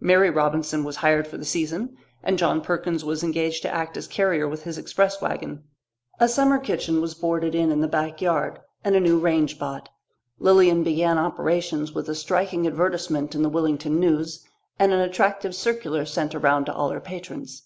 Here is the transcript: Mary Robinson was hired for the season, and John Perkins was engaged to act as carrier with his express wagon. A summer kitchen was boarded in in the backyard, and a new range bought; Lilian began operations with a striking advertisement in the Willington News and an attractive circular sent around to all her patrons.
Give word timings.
Mary 0.00 0.30
Robinson 0.30 0.82
was 0.82 0.96
hired 0.96 1.26
for 1.26 1.36
the 1.36 1.44
season, 1.44 1.94
and 2.22 2.38
John 2.38 2.62
Perkins 2.62 3.04
was 3.04 3.22
engaged 3.22 3.60
to 3.60 3.68
act 3.70 3.98
as 3.98 4.06
carrier 4.08 4.48
with 4.48 4.62
his 4.62 4.78
express 4.78 5.20
wagon. 5.20 5.62
A 6.18 6.26
summer 6.26 6.56
kitchen 6.58 7.02
was 7.02 7.12
boarded 7.12 7.54
in 7.54 7.70
in 7.70 7.82
the 7.82 7.86
backyard, 7.86 8.60
and 8.82 8.96
a 8.96 9.00
new 9.00 9.18
range 9.18 9.58
bought; 9.58 9.90
Lilian 10.38 10.84
began 10.84 11.18
operations 11.18 11.92
with 11.92 12.08
a 12.08 12.14
striking 12.14 12.66
advertisement 12.66 13.34
in 13.34 13.42
the 13.42 13.50
Willington 13.50 13.98
News 13.98 14.42
and 14.78 14.90
an 14.94 15.00
attractive 15.00 15.54
circular 15.54 16.06
sent 16.06 16.34
around 16.34 16.64
to 16.64 16.72
all 16.74 16.88
her 16.88 16.98
patrons. 17.02 17.64